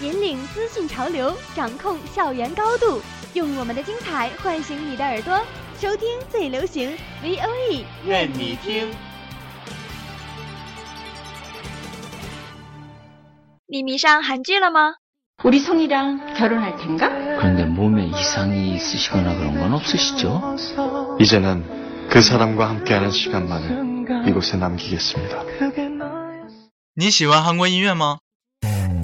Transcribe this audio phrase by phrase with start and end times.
[0.00, 3.00] 引领资讯潮流，掌控校园高度，
[3.34, 5.38] 用我们的精彩唤醒你的耳朵，
[5.78, 6.90] 收听最流行
[7.22, 8.88] V O E，愿你听。
[13.66, 14.94] 你迷上韩剧了吗？
[15.44, 17.08] 우리 성이랑 결혼할 텐가?
[17.38, 20.56] 그런데 몸에 이상이 있으시거나 그런 건 없으시죠?
[21.20, 25.44] 이제는 그 사람과 함께하는 시간만을 이곳에 남기겠습니다.
[26.96, 28.18] 你喜欢韩国音乐吗？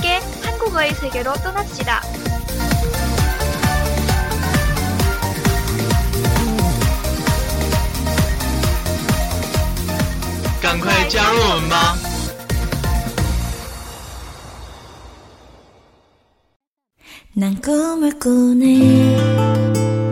[0.00, 2.00] 께 한국어의 세계로 떠납시다.
[10.62, 11.96] 赶快加入我们吧！
[17.36, 20.07] 난 꿈을 꾸네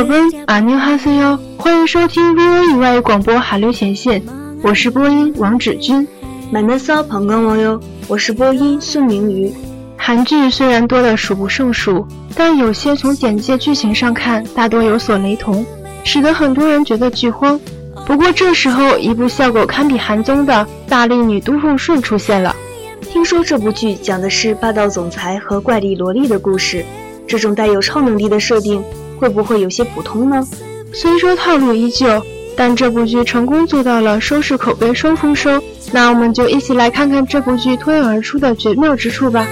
[0.00, 4.22] 여러분 안녕하세요，欢迎收听 VOE 外语广播韩流前线，
[4.62, 6.06] 我是播音王芷君。
[6.50, 9.52] 만나서반가워요，我是播音孙明瑜。
[9.98, 15.64] 韩剧虽然多得数不胜数，但有些从简介剧情上看，大多有所雷同，
[16.04, 17.60] 使得很多人觉得剧荒。
[18.06, 22.56] 不过这时候，一部效果堪比韩综的大力女都奉顺出现了。
[23.02, 26.82] 听说这部剧讲的是霸道总裁和怪力萝莉的故事，
[27.26, 28.82] 这种带有超能力的设定
[29.21, 30.43] 会不会有些普通呢？
[30.91, 32.25] 虽说套路依旧，
[32.57, 35.61] 但这部剧成功做到了收视口碑双丰收。
[35.91, 39.45] 那我们就一起来看看这部剧脱颖而出的绝妙之处吧。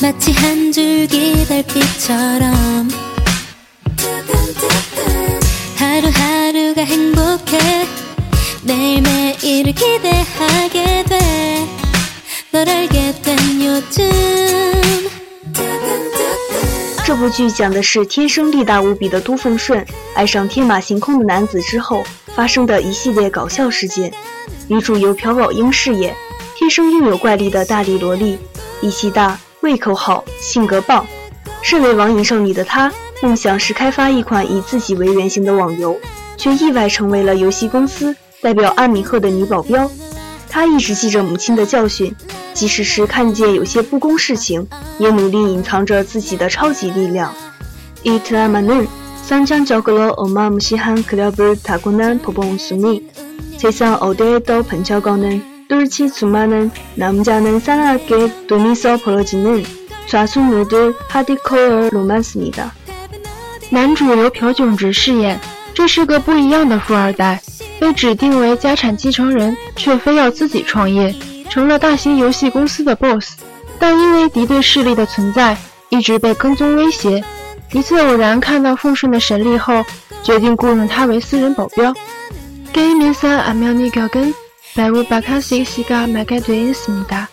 [0.00, 2.88] 마치 한 줄기 달빛처럼
[5.76, 7.86] 하루하루가 행복해
[8.62, 11.18] 매일매일을 기대하게 돼
[12.52, 14.10] 널 알게 된 요즘
[17.04, 19.84] 这部剧讲的是天生力大无比的都奉顺
[20.14, 22.02] 爱上天马行空的男子之后
[22.34, 24.12] 发生的一系列搞笑事件。
[24.68, 26.14] 女主由朴宝英饰演，
[26.56, 28.38] 天生拥有怪力的大力萝莉，
[28.80, 31.06] 力气大， 胃口好，性格棒。
[31.62, 35.98] 身为网瘾少女的她，梦想是开发一款以自己为原型的网游，
[36.36, 39.90] 却意外成为了游戏公司代表安敏赫的女保镖。
[40.48, 42.14] 她一直记着母亲的教训，
[42.54, 44.66] 即使是看见有些不公事情，
[44.98, 47.32] 也努力隐藏着自己的超级力量。
[48.04, 48.88] 이트라마는
[49.22, 53.10] 상징적으로 어마무시한 클럽을 타고난 도봉순이
[53.58, 59.64] 세상 어디에도 번쩍거는 뚫지 수많은 남자는 사나하게 돈이서 벌어지는
[60.06, 62.72] 좌순우들 하드코어 로맨스입니다.
[63.70, 65.38] 男主由朴炯植饰演，
[65.72, 67.40] 这是个不一样的富二代，
[67.78, 71.14] 被指定为家产继承人，却非要自己创业，
[71.48, 73.38] 成了大型游戏公司的 boss。
[73.78, 75.56] 但因为敌对势力的存在，
[75.88, 77.22] 一直被跟踪威胁。
[77.72, 79.84] 一次偶然看到奉顺的神力后，
[80.24, 81.94] 决定雇佣他为私人保镖。
[82.72, 84.32] 게임에서 안면이 겪은
[84.74, 87.28] 배우 박하식 씨가 맡게 돼 있습니다.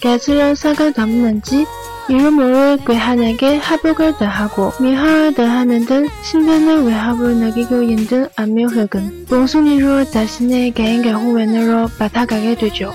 [0.00, 1.66] 게스런 사가 넘는지
[2.08, 11.02] 이름으로 괴한에게 합격을 더하고 미화를 더하는 등 신변의 외압을 느끼고 있는 안묘흑은 몽순이로 자신의 개인
[11.02, 12.94] 개호wen으로 맡아가게 되죠.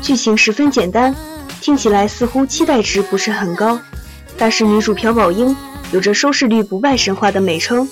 [0.00, 1.12] 剧情十分简单，
[1.60, 3.80] 听起来似乎期待值不是很高。
[4.36, 5.56] 但是女主朴宝英
[5.92, 7.88] 有着收视率不败神话的美称，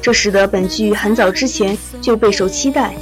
[0.00, 2.94] 这使得本剧很早之前就备受期待。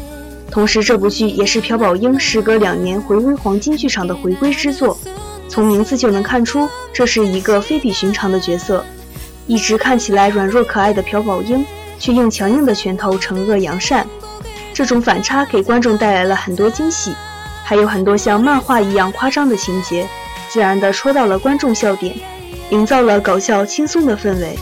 [0.52, 4.98] 同时，这部剧也是朴宝英时隔两年回归黄金剧场的回归之作。
[5.50, 8.84] 从名字就能看出，这是一个非比寻常的角色。
[9.46, 11.66] 一直看起来软弱可爱的朴宝英，
[12.00, 14.08] 却用强硬的拳头惩恶扬善。
[14.74, 17.14] 这种反差给观众带来了很多惊喜，
[17.64, 20.08] 还有很多像漫画一样夸张的情节，
[20.50, 22.16] 自然地戳到了观众笑点，
[22.70, 24.58] 营造了搞笑轻松的氛围。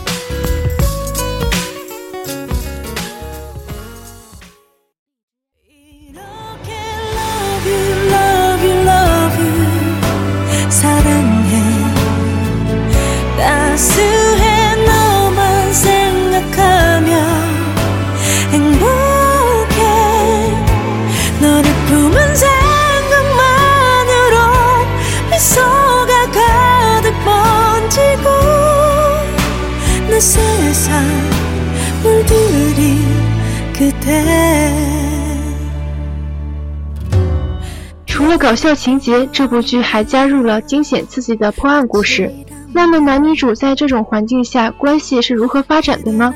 [38.06, 42.32] 除了搞笑情节，这部剧还加入了惊险刺激的破案故事。
[42.74, 46.34] 那么男女主在这种环境下关系是如何发展的呢？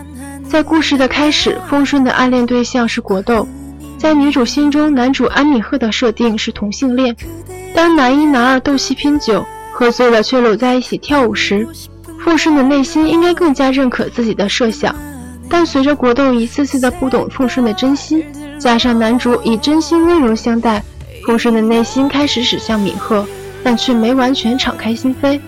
[0.48, 3.48] 在故事的开始，丰顺的暗恋对象是国斗。
[3.98, 7.16] 在女主心中，男主安米赫的设定是同性恋。
[7.74, 11.68] 当男一、男二斗气拼酒，喝醉了却搂在一起跳舞时，
[12.24, 14.94] 丰顺的内心应该更加认可自己的设想。
[15.49, 18.25] 但随着国豆一次次的不懂丰顺的真心，
[18.59, 20.83] 加上男主以真心温柔相待。
[21.27, 23.27] 丰顺的内心开始驶向敏赫，
[23.63, 25.39] 但却没完全敞开心扉。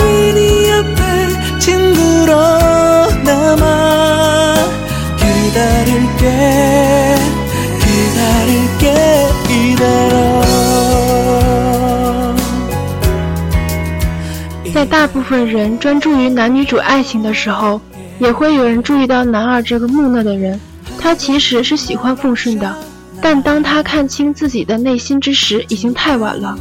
[15.01, 17.81] 大部分人专注于男女主爱情的时候，
[18.19, 20.61] 也会有人注意到男二这个木讷的人。
[20.99, 22.77] 他其实是喜欢奉顺的，
[23.23, 26.55] 但当他看清自己的内心之时，已经太晚了。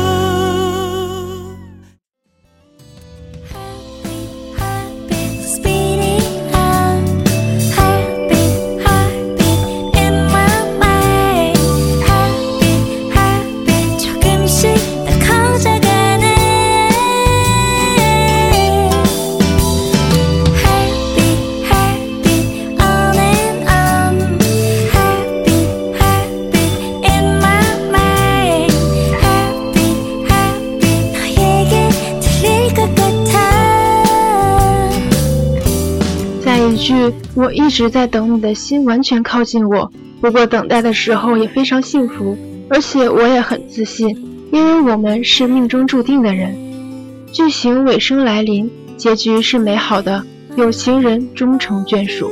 [36.87, 39.91] 句我一直在等你的心完全靠近我，
[40.21, 42.37] 不过等待的时候也非常幸福，
[42.69, 44.07] 而且我也很自信，
[44.53, 46.55] 因为我们是命中注定的人。
[47.33, 50.23] 剧情尾声来临，结局是美好的，
[50.55, 52.31] 有情人终成眷属。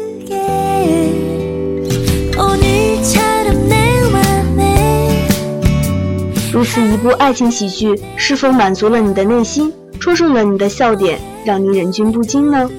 [6.53, 12.69] 如此一部爱情喜剧，是否满足了你的内心，戳中了你的笑点，让你忍俊不禁呢？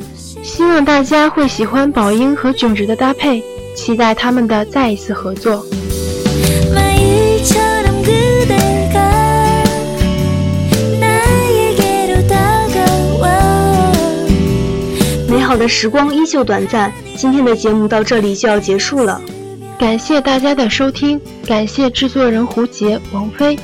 [0.56, 3.42] 希望大家会喜欢宝英和卷直的搭配，
[3.74, 5.62] 期待他们的再一次合作。
[15.28, 19.20] 美好的时光依旧短暂，今天的节目到这里就要结束了。
[19.78, 23.58] 感谢大家的收听，感谢制作人胡杰、王菲。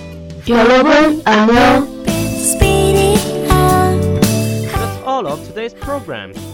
[0.47, 0.91] 好了吗？
[1.25, 1.87] 啊哟。
[4.69, 6.35] That's all of today's program.